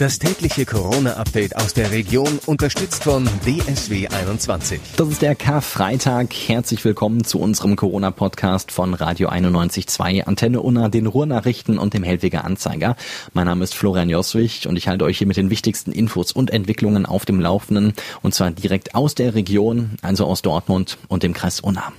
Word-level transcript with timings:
Das 0.00 0.18
tägliche 0.18 0.64
Corona-Update 0.64 1.56
aus 1.56 1.74
der 1.74 1.90
Region, 1.90 2.40
unterstützt 2.46 3.04
von 3.04 3.28
DSW 3.44 4.08
21. 4.08 4.80
Das 4.96 5.08
ist 5.10 5.20
der 5.20 5.34
Karfreitag. 5.34 6.32
Herzlich 6.32 6.82
willkommen 6.86 7.22
zu 7.22 7.38
unserem 7.38 7.76
Corona-Podcast 7.76 8.72
von 8.72 8.94
Radio 8.94 9.28
91.2, 9.28 10.22
Antenne 10.22 10.62
Unna, 10.62 10.88
den 10.88 11.06
Ruhrnachrichten 11.06 11.78
und 11.78 11.92
dem 11.92 12.02
Hellweger 12.02 12.46
Anzeiger. 12.46 12.96
Mein 13.34 13.44
Name 13.44 13.62
ist 13.62 13.74
Florian 13.74 14.08
Joswig 14.08 14.66
und 14.66 14.78
ich 14.78 14.88
halte 14.88 15.04
euch 15.04 15.18
hier 15.18 15.26
mit 15.26 15.36
den 15.36 15.50
wichtigsten 15.50 15.92
Infos 15.92 16.32
und 16.32 16.50
Entwicklungen 16.50 17.04
auf 17.04 17.26
dem 17.26 17.38
Laufenden 17.38 17.92
und 18.22 18.32
zwar 18.32 18.52
direkt 18.52 18.94
aus 18.94 19.14
der 19.14 19.34
Region, 19.34 19.96
also 20.00 20.24
aus 20.24 20.40
Dortmund 20.40 20.96
und 21.08 21.24
dem 21.24 21.34
Kreis 21.34 21.60
Unna. 21.60 21.92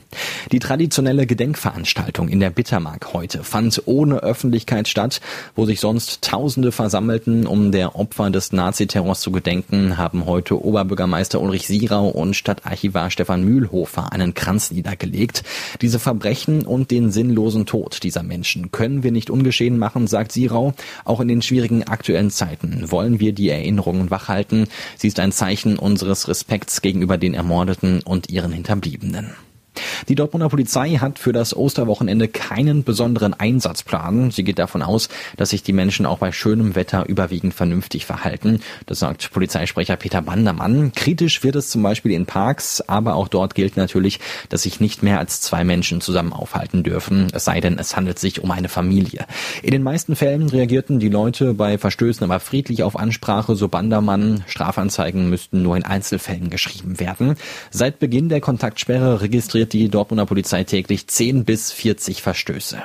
Die 0.51 0.57
traditionelle 0.57 1.27
Gedenkveranstaltung 1.27 2.29
in 2.29 2.39
der 2.39 2.49
Bittermark 2.49 3.13
heute 3.13 3.43
fand 3.43 3.79
ohne 3.85 4.23
Öffentlichkeit 4.23 4.87
statt, 4.87 5.21
wo 5.55 5.67
sich 5.67 5.79
sonst 5.79 6.23
Tausende 6.23 6.71
versammelten, 6.71 7.45
um 7.45 7.71
der 7.71 7.90
Opfer 7.95 8.29
des 8.29 8.51
Naziterrors 8.51 9.21
zu 9.21 9.31
gedenken, 9.31 9.97
haben 9.97 10.25
heute 10.25 10.63
Oberbürgermeister 10.63 11.41
Ulrich 11.41 11.67
Sierau 11.67 12.07
und 12.09 12.35
Stadtarchivar 12.35 13.11
Stefan 13.11 13.43
Mühlhofer 13.43 14.11
einen 14.11 14.33
Kranz 14.33 14.71
niedergelegt. 14.71 15.43
Diese 15.81 15.99
Verbrechen 15.99 16.65
und 16.65 16.91
den 16.91 17.11
sinnlosen 17.11 17.65
Tod 17.65 18.03
dieser 18.03 18.23
Menschen 18.23 18.71
können 18.71 19.03
wir 19.03 19.11
nicht 19.11 19.29
ungeschehen 19.29 19.77
machen, 19.77 20.07
sagt 20.07 20.31
Sierau. 20.31 20.73
Auch 21.05 21.19
in 21.19 21.27
den 21.27 21.41
schwierigen 21.41 21.83
aktuellen 21.83 22.31
Zeiten 22.31 22.91
wollen 22.91 23.19
wir 23.19 23.33
die 23.33 23.49
Erinnerungen 23.49 24.09
wachhalten. 24.09 24.67
Sie 24.97 25.07
ist 25.07 25.19
ein 25.19 25.31
Zeichen 25.31 25.77
unseres 25.77 26.27
Respekts 26.27 26.81
gegenüber 26.81 27.17
den 27.17 27.33
Ermordeten 27.33 28.01
und 28.03 28.29
ihren 28.29 28.53
Hinterbliebenen. 28.53 29.31
Die 30.07 30.15
Dortmunder 30.15 30.49
Polizei 30.49 30.91
hat 30.95 31.19
für 31.19 31.31
das 31.31 31.55
Osterwochenende 31.55 32.27
keinen 32.27 32.83
besonderen 32.83 33.33
Einsatzplan. 33.33 34.31
Sie 34.31 34.43
geht 34.43 34.59
davon 34.59 34.81
aus, 34.81 35.09
dass 35.37 35.49
sich 35.51 35.63
die 35.63 35.73
Menschen 35.73 36.05
auch 36.05 36.17
bei 36.17 36.31
schönem 36.31 36.75
Wetter 36.75 37.07
überwiegend 37.07 37.53
vernünftig 37.53 38.05
verhalten. 38.05 38.61
Das 38.85 38.99
sagt 38.99 39.31
Polizeisprecher 39.31 39.95
Peter 39.95 40.21
Bandermann. 40.21 40.91
Kritisch 40.93 41.43
wird 41.43 41.55
es 41.55 41.69
zum 41.69 41.83
Beispiel 41.83 42.11
in 42.11 42.25
Parks, 42.25 42.81
aber 42.81 43.15
auch 43.15 43.27
dort 43.27 43.55
gilt 43.55 43.77
natürlich, 43.77 44.19
dass 44.49 44.63
sich 44.63 44.79
nicht 44.79 45.03
mehr 45.03 45.19
als 45.19 45.41
zwei 45.41 45.63
Menschen 45.63 46.01
zusammen 46.01 46.33
aufhalten 46.33 46.83
dürfen, 46.83 47.27
es 47.33 47.45
sei 47.45 47.61
denn, 47.61 47.77
es 47.77 47.95
handelt 47.95 48.19
sich 48.19 48.43
um 48.43 48.51
eine 48.51 48.69
Familie. 48.69 49.25
In 49.61 49.71
den 49.71 49.83
meisten 49.83 50.15
Fällen 50.15 50.49
reagierten 50.49 50.99
die 50.99 51.09
Leute 51.09 51.53
bei 51.53 51.77
Verstößen 51.77 52.23
aber 52.23 52.39
friedlich 52.39 52.83
auf 52.83 52.97
Ansprache, 52.97 53.55
so 53.55 53.67
Bandermann. 53.67 54.43
Strafanzeigen 54.47 55.29
müssten 55.29 55.61
nur 55.61 55.77
in 55.77 55.83
Einzelfällen 55.83 56.49
geschrieben 56.49 56.99
werden. 56.99 57.35
Seit 57.69 57.99
Beginn 57.99 58.29
der 58.29 58.41
Kontaktsperre 58.41 59.21
registriert 59.21 59.73
die 59.73 59.89
Dortmunder 59.91 60.25
Polizei 60.25 60.63
täglich 60.63 61.07
10 61.07 61.45
bis 61.45 61.71
40 61.71 62.21
Verstöße. 62.21 62.81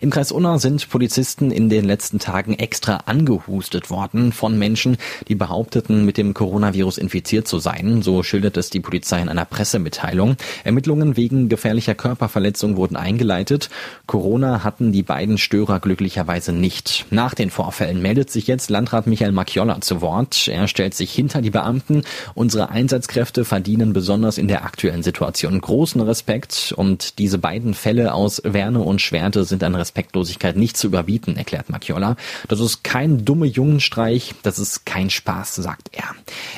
Im 0.00 0.10
Kreis 0.10 0.32
Unna 0.32 0.58
sind 0.58 0.88
Polizisten 0.88 1.50
in 1.50 1.68
den 1.68 1.84
letzten 1.84 2.18
Tagen 2.18 2.54
extra 2.54 3.02
angehustet 3.06 3.90
worden 3.90 4.32
von 4.32 4.58
Menschen, 4.58 4.96
die 5.28 5.34
behaupteten, 5.34 6.04
mit 6.04 6.16
dem 6.16 6.34
Coronavirus 6.34 6.98
infiziert 6.98 7.48
zu 7.48 7.58
sein. 7.58 8.02
So 8.02 8.22
schildert 8.22 8.56
es 8.56 8.70
die 8.70 8.80
Polizei 8.80 9.20
in 9.20 9.28
einer 9.28 9.44
Pressemitteilung. 9.44 10.36
Ermittlungen 10.64 11.16
wegen 11.16 11.48
gefährlicher 11.48 11.94
Körperverletzung 11.94 12.76
wurden 12.76 12.96
eingeleitet. 12.96 13.70
Corona 14.06 14.64
hatten 14.64 14.92
die 14.92 15.02
beiden 15.02 15.38
Störer 15.38 15.80
glücklicherweise 15.80 16.52
nicht. 16.52 17.06
Nach 17.10 17.34
den 17.34 17.50
Vorfällen 17.50 18.02
meldet 18.02 18.30
sich 18.30 18.46
jetzt 18.46 18.70
Landrat 18.70 19.06
Michael 19.06 19.32
Macchiolla 19.32 19.80
zu 19.80 20.00
Wort. 20.00 20.48
Er 20.48 20.68
stellt 20.68 20.94
sich 20.94 21.12
hinter 21.12 21.42
die 21.42 21.50
Beamten. 21.50 22.02
Unsere 22.34 22.70
Einsatzkräfte 22.70 23.44
verdienen 23.44 23.92
besonders 23.92 24.38
in 24.38 24.48
der 24.48 24.64
aktuellen 24.64 25.02
Situation 25.02 25.60
großen 25.60 26.00
Respekt 26.00 26.74
und 26.76 27.18
diese 27.18 27.38
beiden 27.38 27.74
Fälle 27.74 28.14
aus 28.14 28.42
Werne 28.44 28.80
und 28.80 29.00
Schwerte 29.00 29.44
sind 29.44 29.62
an 29.66 29.74
Respektlosigkeit 29.74 30.56
nicht 30.56 30.76
zu 30.76 30.86
überbieten, 30.86 31.36
erklärt 31.36 31.68
Macchiola. 31.68 32.16
Das 32.48 32.60
ist 32.60 32.84
kein 32.84 33.24
dumme 33.24 33.46
Jungenstreich, 33.46 34.34
das 34.42 34.58
ist 34.58 34.86
kein 34.86 35.10
Spaß, 35.10 35.56
sagt 35.56 35.90
er. 35.92 36.04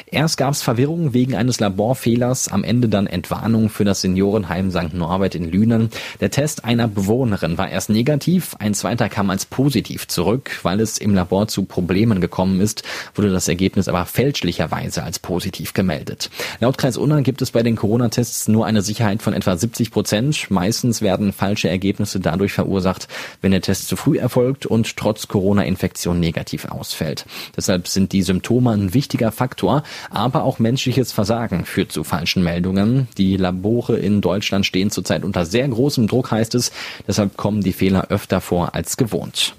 Erst 0.06 0.36
gab 0.36 0.52
es 0.52 0.62
Verwirrung 0.62 1.12
wegen 1.12 1.34
eines 1.34 1.60
Laborfehlers, 1.60 2.48
am 2.48 2.64
Ende 2.64 2.88
dann 2.88 3.06
Entwarnung 3.06 3.70
für 3.70 3.84
das 3.84 4.02
Seniorenheim 4.02 4.70
St. 4.70 4.94
Norbert 4.94 5.34
in 5.34 5.50
Lünen. 5.50 5.90
Der 6.20 6.30
Test 6.30 6.64
einer 6.64 6.88
Bewohnerin 6.88 7.58
war 7.58 7.68
erst 7.68 7.90
negativ, 7.90 8.54
ein 8.58 8.74
zweiter 8.74 9.08
kam 9.08 9.30
als 9.30 9.46
positiv 9.46 10.06
zurück. 10.08 10.50
Weil 10.62 10.80
es 10.80 10.98
im 10.98 11.14
Labor 11.14 11.48
zu 11.48 11.64
Problemen 11.64 12.20
gekommen 12.20 12.60
ist, 12.60 12.82
wurde 13.14 13.30
das 13.30 13.48
Ergebnis 13.48 13.88
aber 13.88 14.04
fälschlicherweise 14.04 15.02
als 15.02 15.18
positiv 15.18 15.72
gemeldet. 15.74 16.30
Laut 16.60 16.78
Kreis 16.78 16.96
Unna 16.96 17.20
gibt 17.20 17.42
es 17.42 17.50
bei 17.50 17.62
den 17.62 17.76
Corona-Tests 17.76 18.48
nur 18.48 18.66
eine 18.66 18.82
Sicherheit 18.82 19.22
von 19.22 19.32
etwa 19.32 19.56
70 19.56 19.90
Prozent. 19.90 20.50
Meistens 20.50 21.02
werden 21.02 21.32
falsche 21.32 21.68
Ergebnisse 21.68 22.20
dadurch 22.20 22.52
verursacht, 22.52 22.97
gemacht, 22.98 23.08
wenn 23.40 23.52
der 23.52 23.60
Test 23.60 23.88
zu 23.88 23.96
früh 23.96 24.18
erfolgt 24.18 24.66
und 24.66 24.96
trotz 24.96 25.28
Corona-Infektion 25.28 26.18
negativ 26.18 26.66
ausfällt. 26.66 27.24
Deshalb 27.56 27.88
sind 27.88 28.12
die 28.12 28.22
Symptome 28.22 28.70
ein 28.70 28.94
wichtiger 28.94 29.32
Faktor, 29.32 29.82
aber 30.10 30.42
auch 30.44 30.58
menschliches 30.58 31.12
Versagen 31.12 31.64
führt 31.64 31.92
zu 31.92 32.04
falschen 32.04 32.42
Meldungen. 32.42 33.08
Die 33.16 33.36
Labore 33.36 33.96
in 33.96 34.20
Deutschland 34.20 34.66
stehen 34.66 34.90
zurzeit 34.90 35.24
unter 35.24 35.46
sehr 35.46 35.68
großem 35.68 36.08
Druck, 36.08 36.30
heißt 36.30 36.54
es. 36.54 36.72
Deshalb 37.06 37.36
kommen 37.36 37.62
die 37.62 37.72
Fehler 37.72 38.06
öfter 38.10 38.40
vor 38.40 38.74
als 38.74 38.96
gewohnt. 38.96 39.54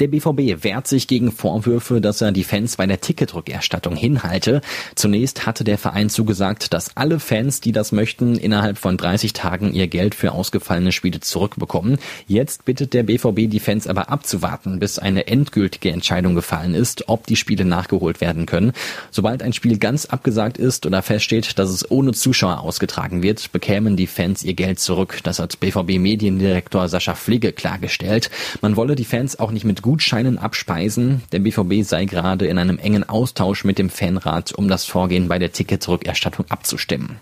Der 0.00 0.08
BVB 0.08 0.64
wehrt 0.64 0.86
sich 0.86 1.08
gegen 1.08 1.32
Vorwürfe, 1.32 2.00
dass 2.00 2.20
er 2.20 2.32
die 2.32 2.44
Fans 2.44 2.76
bei 2.76 2.86
der 2.86 3.00
Ticketrückerstattung 3.00 3.96
hinhalte. 3.96 4.60
Zunächst 4.94 5.46
hatte 5.46 5.64
der 5.64 5.78
Verein 5.78 6.10
zugesagt, 6.10 6.72
dass 6.72 6.96
alle 6.96 7.20
Fans, 7.20 7.60
die 7.60 7.72
das 7.72 7.92
möchten, 7.92 8.36
innerhalb 8.36 8.78
von 8.78 8.96
30 8.96 9.32
Tagen 9.32 9.72
ihr 9.72 9.86
Geld 9.86 10.14
für 10.14 10.32
ausgefallene 10.32 10.92
Spiele 10.92 11.20
zurückbekommen. 11.20 11.98
Jetzt 12.26 12.64
bittet 12.64 12.92
der 12.92 13.04
BVB 13.04 13.50
die 13.50 13.60
Fans 13.60 13.86
aber 13.86 14.10
abzuwarten, 14.10 14.78
bis 14.78 14.98
eine 14.98 15.26
endgültige 15.26 15.90
Entscheidung 15.90 16.34
gefallen 16.34 16.74
ist, 16.74 17.08
ob 17.08 17.26
die 17.26 17.36
Spiele 17.36 17.64
nachgeholt 17.64 18.20
werden 18.20 18.46
können. 18.46 18.72
Sobald 19.10 19.42
ein 19.42 19.52
Spiel 19.52 19.78
ganz 19.78 20.06
abgesagt 20.06 20.58
ist 20.58 20.86
oder 20.86 21.02
feststeht, 21.02 21.58
dass 21.58 21.70
es 21.70 21.90
ohne 21.90 22.12
Zuschauer 22.12 22.60
ausgetragen 22.60 23.22
wird, 23.22 23.52
bekämen 23.52 23.96
die 23.96 24.06
Fans 24.06 24.44
ihr 24.44 24.54
Geld 24.54 24.80
zurück. 24.80 25.20
Das 25.22 25.38
hat 25.38 25.60
BVB-Mediendirektor 25.60 26.88
Sascha 26.88 27.14
Fligge 27.14 27.52
klargestellt. 27.52 28.30
Man 28.60 28.76
wolle 28.76 28.94
die 28.94 29.04
Fans 29.04 29.38
auch 29.38 29.50
nicht 29.54 29.64
mit 29.64 29.80
Gutscheinen 29.80 30.38
abspeisen. 30.38 31.22
Der 31.32 31.38
BVB 31.38 31.82
sei 31.82 32.04
gerade 32.04 32.46
in 32.46 32.58
einem 32.58 32.78
engen 32.78 33.08
Austausch 33.08 33.64
mit 33.64 33.78
dem 33.78 33.88
Fanrat, 33.88 34.52
um 34.52 34.68
das 34.68 34.84
Vorgehen 34.84 35.28
bei 35.28 35.38
der 35.38 35.52
Ticketrückerstattung 35.52 36.44
abzustimmen. 36.50 37.16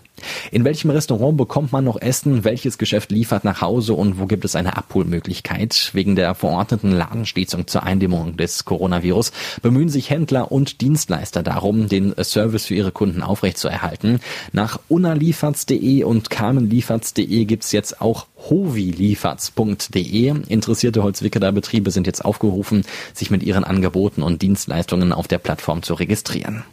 In 0.51 0.63
welchem 0.65 0.89
Restaurant 0.89 1.37
bekommt 1.37 1.71
man 1.71 1.83
noch 1.83 2.01
Essen? 2.01 2.43
Welches 2.43 2.77
Geschäft 2.77 3.11
liefert 3.11 3.43
nach 3.43 3.61
Hause 3.61 3.93
und 3.93 4.19
wo 4.19 4.25
gibt 4.25 4.45
es 4.45 4.55
eine 4.55 4.77
Abholmöglichkeit? 4.77 5.91
Wegen 5.93 6.15
der 6.15 6.35
verordneten 6.35 6.91
Ladenschließung 6.91 7.67
zur 7.67 7.83
Eindämmung 7.83 8.37
des 8.37 8.65
Coronavirus 8.65 9.31
bemühen 9.61 9.89
sich 9.89 10.09
Händler 10.09 10.51
und 10.51 10.81
Dienstleister 10.81 11.43
darum, 11.43 11.87
den 11.89 12.13
Service 12.23 12.65
für 12.65 12.75
ihre 12.75 12.91
Kunden 12.91 13.23
aufrechtzuerhalten. 13.23 14.19
Nach 14.51 14.79
unalieferts.de 14.89 16.03
und 16.03 16.29
carmenlieferts.de 16.29 17.45
gibt's 17.45 17.71
jetzt 17.71 18.01
auch 18.01 18.27
hovilieferts.de. 18.49 20.33
Interessierte 20.47 21.03
Holzwickeler 21.03 21.51
Betriebe 21.51 21.91
sind 21.91 22.07
jetzt 22.07 22.23
aufgerufen, 22.23 22.83
sich 23.13 23.31
mit 23.31 23.43
ihren 23.43 23.63
Angeboten 23.63 24.23
und 24.23 24.41
Dienstleistungen 24.41 25.13
auf 25.13 25.27
der 25.27 25.37
Plattform 25.37 25.83
zu 25.83 25.93
registrieren. 25.93 26.63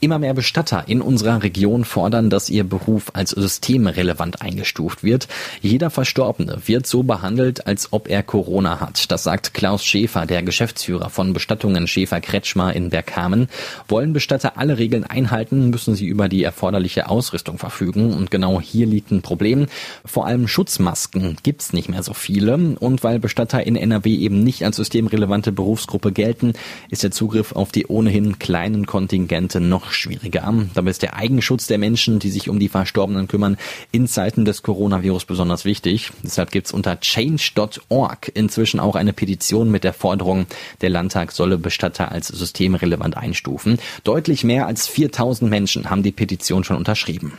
Immer 0.00 0.18
mehr 0.18 0.34
Bestatter 0.34 0.84
in 0.86 1.00
unserer 1.00 1.42
Region 1.42 1.84
fordern, 1.84 2.30
dass 2.30 2.50
ihr 2.50 2.64
Beruf 2.64 3.10
als 3.14 3.30
systemrelevant 3.30 4.42
eingestuft 4.42 5.02
wird. 5.02 5.28
Jeder 5.62 5.90
Verstorbene 5.90 6.58
wird 6.66 6.86
so 6.86 7.02
behandelt, 7.02 7.66
als 7.66 7.92
ob 7.92 8.08
er 8.08 8.22
Corona 8.22 8.80
hat. 8.80 9.10
Das 9.10 9.22
sagt 9.22 9.54
Klaus 9.54 9.84
Schäfer, 9.84 10.26
der 10.26 10.42
Geschäftsführer 10.42 11.10
von 11.10 11.32
Bestattungen 11.32 11.86
Schäfer 11.86 12.20
Kretschmer 12.20 12.74
in 12.74 12.90
Bergkamen. 12.90 13.48
Wollen 13.88 14.12
Bestatter 14.12 14.58
alle 14.58 14.78
Regeln 14.78 15.04
einhalten, 15.04 15.70
müssen 15.70 15.94
sie 15.94 16.06
über 16.06 16.28
die 16.28 16.42
erforderliche 16.42 17.08
Ausrüstung 17.08 17.58
verfügen. 17.58 18.12
Und 18.12 18.30
genau 18.30 18.60
hier 18.60 18.86
liegt 18.86 19.10
ein 19.10 19.22
Problem. 19.22 19.66
Vor 20.04 20.26
allem 20.26 20.48
Schutzmasken 20.48 21.36
gibt's 21.42 21.72
nicht 21.72 21.88
mehr 21.88 22.02
so 22.02 22.14
viele. 22.14 22.46
Und 22.56 23.02
weil 23.02 23.18
Bestatter 23.18 23.66
in 23.66 23.76
NRW 23.76 24.14
eben 24.14 24.44
nicht 24.44 24.64
als 24.64 24.76
systemrelevante 24.76 25.52
Berufsgruppe 25.52 26.12
gelten, 26.12 26.52
ist 26.90 27.02
der 27.02 27.10
Zugriff 27.10 27.52
auf 27.52 27.72
die 27.72 27.86
ohnehin 27.86 28.38
kleinen 28.38 28.86
Kontingente 28.86 29.55
Seite 29.56 29.60
noch 29.64 29.90
schwieriger. 29.90 30.52
Dabei 30.74 30.90
ist 30.90 31.02
der 31.02 31.16
Eigenschutz 31.16 31.66
der 31.66 31.78
Menschen, 31.78 32.18
die 32.18 32.30
sich 32.30 32.48
um 32.48 32.58
die 32.58 32.68
Verstorbenen 32.68 33.28
kümmern, 33.28 33.56
in 33.90 34.06
Zeiten 34.06 34.44
des 34.44 34.62
Coronavirus 34.62 35.24
besonders 35.24 35.64
wichtig. 35.64 36.10
Deshalb 36.22 36.50
gibt's 36.50 36.72
unter 36.72 37.00
change.org 37.00 38.30
inzwischen 38.34 38.80
auch 38.80 38.96
eine 38.96 39.12
Petition 39.12 39.70
mit 39.70 39.84
der 39.84 39.94
Forderung, 39.94 40.46
der 40.80 40.90
Landtag 40.90 41.32
solle 41.32 41.58
Bestatter 41.58 42.12
als 42.12 42.28
systemrelevant 42.28 43.16
einstufen. 43.16 43.78
Deutlich 44.04 44.44
mehr 44.44 44.66
als 44.66 44.86
4000 44.88 45.50
Menschen 45.50 45.88
haben 45.88 46.02
die 46.02 46.12
Petition 46.12 46.64
schon 46.64 46.76
unterschrieben. 46.76 47.32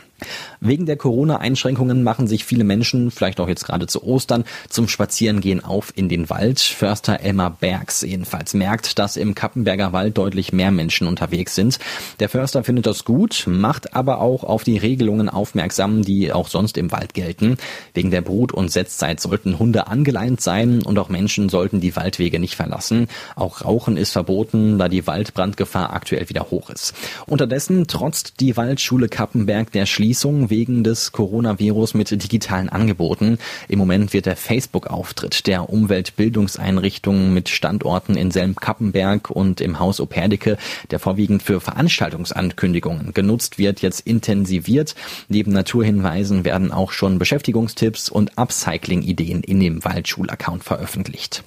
Wegen 0.60 0.86
der 0.86 0.96
Corona-Einschränkungen 0.96 2.02
machen 2.02 2.26
sich 2.26 2.44
viele 2.44 2.64
Menschen, 2.64 3.10
vielleicht 3.10 3.38
auch 3.38 3.48
jetzt 3.48 3.64
gerade 3.64 3.86
zu 3.86 4.02
Ostern, 4.02 4.44
zum 4.68 4.88
Spazierengehen 4.88 5.64
auf 5.64 5.92
in 5.94 6.08
den 6.08 6.28
Wald. 6.30 6.58
Förster 6.58 7.20
Elmar 7.20 7.56
Bergs 7.60 8.02
jedenfalls 8.02 8.54
merkt, 8.54 8.98
dass 8.98 9.16
im 9.16 9.34
Kappenberger 9.34 9.92
Wald 9.92 10.18
deutlich 10.18 10.52
mehr 10.52 10.72
Menschen 10.72 11.06
unterwegs 11.06 11.54
sind. 11.54 11.78
Der 12.18 12.28
Förster 12.28 12.64
findet 12.64 12.86
das 12.86 13.04
gut, 13.04 13.44
macht 13.46 13.94
aber 13.94 14.20
auch 14.20 14.42
auf 14.42 14.64
die 14.64 14.78
Regelungen 14.78 15.28
aufmerksam, 15.28 16.02
die 16.02 16.32
auch 16.32 16.48
sonst 16.48 16.76
im 16.76 16.90
Wald 16.90 17.14
gelten. 17.14 17.56
Wegen 17.94 18.10
der 18.10 18.22
Brut- 18.22 18.52
und 18.52 18.72
Setzzeit 18.72 19.20
sollten 19.20 19.58
Hunde 19.58 19.86
angeleint 19.86 20.40
sein 20.40 20.82
und 20.82 20.98
auch 20.98 21.08
Menschen 21.08 21.48
sollten 21.48 21.80
die 21.80 21.94
Waldwege 21.94 22.40
nicht 22.40 22.56
verlassen. 22.56 23.06
Auch 23.36 23.64
Rauchen 23.64 23.96
ist 23.96 24.12
verboten, 24.12 24.78
da 24.78 24.88
die 24.88 25.06
Waldbrandgefahr 25.06 25.92
aktuell 25.92 26.28
wieder 26.28 26.50
hoch 26.50 26.70
ist. 26.70 26.94
Unterdessen 27.26 27.86
trotzt 27.86 28.40
die 28.40 28.56
Waldschule 28.56 29.08
Kappenberg 29.08 29.70
der 29.70 29.86
Schließung 29.86 30.07
wegen 30.50 30.84
des 30.84 31.12
Coronavirus 31.12 31.94
mit 31.94 32.10
digitalen 32.10 32.68
Angeboten. 32.68 33.38
Im 33.68 33.78
Moment 33.78 34.12
wird 34.12 34.26
der 34.26 34.36
Facebook-Auftritt 34.36 35.46
der 35.46 35.70
Umweltbildungseinrichtungen 35.70 37.34
mit 37.34 37.48
Standorten 37.48 38.16
in 38.16 38.30
Selm-Kappenberg 38.30 39.30
und 39.30 39.60
im 39.60 39.78
Haus 39.78 40.00
Operdicke, 40.00 40.56
der 40.90 40.98
vorwiegend 40.98 41.42
für 41.42 41.60
Veranstaltungsankündigungen 41.60 43.12
genutzt 43.12 43.58
wird, 43.58 43.82
jetzt 43.82 44.00
intensiviert. 44.00 44.94
Neben 45.28 45.52
Naturhinweisen 45.52 46.44
werden 46.44 46.72
auch 46.72 46.92
schon 46.92 47.18
Beschäftigungstipps 47.18 48.08
und 48.08 48.38
Upcycling-Ideen 48.38 49.42
in 49.42 49.60
dem 49.60 49.84
Waldschul-Account 49.84 50.64
veröffentlicht. 50.64 51.44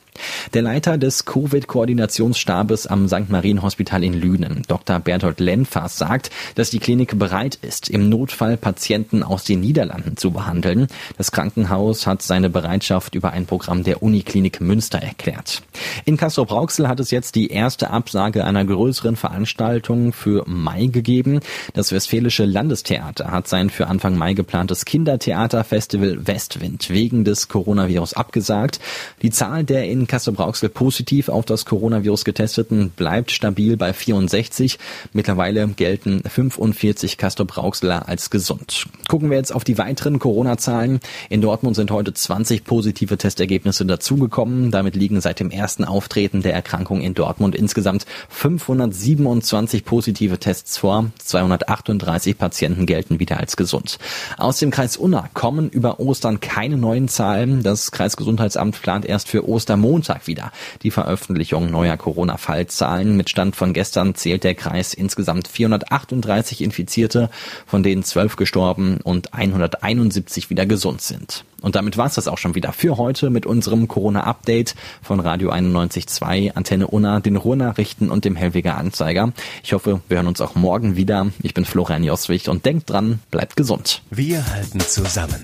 Der 0.54 0.62
Leiter 0.62 0.98
des 0.98 1.26
Covid-Koordinationsstabes 1.26 2.88
am 2.88 3.08
St. 3.08 3.30
Marien-Hospital 3.30 4.04
in 4.04 4.14
Lünen, 4.14 4.64
Dr. 4.68 5.00
Bertolt 5.00 5.40
Lenfas, 5.40 5.98
sagt, 5.98 6.30
dass 6.56 6.70
die 6.70 6.80
Klinik 6.80 7.18
bereit 7.18 7.58
ist, 7.62 7.90
im 7.90 8.10
Notfall 8.10 8.58
Patienten 8.58 9.24
aus 9.24 9.46
den 9.46 9.62
Niederlanden 9.62 10.18
zu 10.18 10.32
behandeln. 10.32 10.88
Das 11.18 11.32
Krankenhaus 11.32 12.06
hat 12.06 12.22
seine 12.22 12.50
Bereitschaft 12.50 13.16
über 13.16 13.32
ein 13.32 13.46
Programm 13.46 13.84
der 13.84 14.04
Uniklinik 14.04 14.60
Münster 14.62 15.00
erklärt. 15.00 15.62
In 16.06 16.18
Castrop-Rauxel 16.18 16.88
hat 16.88 17.00
es 17.00 17.12
jetzt 17.12 17.36
die 17.36 17.48
erste 17.48 17.90
Absage 17.92 18.44
einer 18.44 18.66
größeren 18.66 19.16
Veranstaltung 19.16 20.14
für 20.14 20.44
Mai 20.48 20.88
gegeben. 20.88 21.40
Das 21.74 21.92
Westfälische 21.92 22.46
Landestheater 22.46 23.32
hat 23.32 23.48
sein 23.48 23.70
für 23.70 23.88
Anfang 23.88 24.18
Mai 24.18 24.34
geplantes 24.34 24.86
Kindertheaterfestival 24.86 26.28
Westwind 26.28 26.90
wegen 26.90 27.24
des 27.24 27.48
Coronavirus 27.48 28.14
abgesagt. 28.14 28.80
Die 29.22 29.30
Zahl 29.30 29.64
der 29.64 29.86
in 29.86 30.01
Kassel-Brauxel 30.08 30.70
positiv 30.70 31.30
auf 31.30 31.46
das 31.46 31.66
Coronavirus 31.66 32.26
getesteten 32.26 32.90
bleibt 32.90 33.32
stabil 33.32 33.78
bei 33.78 33.94
64. 33.94 34.78
Mittlerweile 35.14 35.68
gelten 35.70 36.22
45 36.28 37.18
Castrop-Rauxler 37.18 38.08
als 38.08 38.30
gesund. 38.30 38.86
Gucken 39.08 39.30
wir 39.30 39.38
jetzt 39.38 39.54
auf 39.54 39.64
die 39.64 39.78
weiteren 39.78 40.20
Corona-Zahlen. 40.20 41.00
In 41.30 41.42
Dortmund 41.42 41.76
sind 41.76 41.92
heute 41.92 42.14
20 42.14 42.64
positive 42.64 43.18
Testergebnisse 43.18 43.86
dazugekommen. 43.86 44.72
Damit 44.72 44.96
liegen 44.96 45.22
seit 45.22 45.40
dem 45.40 45.52
ersten 45.52 45.84
Auftreten 45.84 46.42
der 46.42 46.54
Erkrankung 46.54 47.02
in 47.02 47.14
Dortmund 47.14 47.56
insgesamt 47.56 48.06
527 48.30 49.86
positive 49.86 50.40
Tests 50.40 50.78
vor. 50.78 51.12
238 51.18 52.38
Patienten 52.38 52.86
gelten 52.86 53.20
wieder 53.20 53.40
als 53.40 53.58
gesund. 53.58 53.98
Aus 54.38 54.60
dem 54.60 54.72
Kreis 54.72 54.98
Unna 54.98 55.30
kommen 55.34 55.70
über 55.70 56.00
Ostern 56.00 56.40
keine 56.40 56.78
neuen 56.78 57.08
Zahlen. 57.08 57.64
Das 57.64 57.92
Kreisgesundheitsamt 57.92 58.82
plant 58.82 59.06
erst 59.06 59.28
für 59.28 59.48
Ostermontag 59.48 59.91
Montag 59.92 60.26
wieder 60.26 60.54
die 60.84 60.92
Veröffentlichung 60.92 61.70
neuer 61.70 61.98
Corona-Fallzahlen. 61.98 63.18
Mit 63.18 63.30
Stand 63.30 63.58
von 63.58 63.74
gestern 63.74 64.16
zählt 64.16 64.46
der 64.46 64.56
Kreis 64.56 64.94
insgesamt 64.94 65.50
438 65.50 66.62
Infizierte, 66.62 67.30
von 67.68 67.84
denen 67.84 68.02
12 68.02 68.38
gestorben 68.38 69.00
und 69.04 69.34
171 69.34 70.50
wieder 70.50 70.66
gesund 70.66 71.02
sind. 71.02 71.44
Und 71.62 71.76
damit 71.76 71.98
war 71.98 72.08
es 72.08 72.16
das 72.16 72.30
auch 72.30 72.38
schon 72.38 72.56
wieder 72.56 72.72
für 72.72 72.98
heute 72.98 73.30
mit 73.30 73.46
unserem 73.46 73.90
Corona-Update 73.90 74.76
von 75.02 75.20
Radio 75.20 75.52
91.2, 75.52 76.54
Antenne 76.56 76.88
Unna, 76.88 77.20
den 77.20 77.36
Ruhrnachrichten 77.36 78.10
und 78.10 78.24
dem 78.24 78.38
Hellweger 78.38 78.78
Anzeiger. 78.78 79.34
Ich 79.62 79.74
hoffe, 79.74 80.00
wir 80.08 80.18
hören 80.18 80.28
uns 80.28 80.40
auch 80.40 80.56
morgen 80.56 80.96
wieder. 80.96 81.28
Ich 81.44 81.54
bin 81.54 81.66
Florian 81.66 82.06
Joswig 82.06 82.48
und 82.48 82.66
denkt 82.66 82.90
dran, 82.90 83.20
bleibt 83.30 83.58
gesund. 83.58 84.02
Wir 84.10 84.50
halten 84.54 84.80
zusammen. 84.80 85.44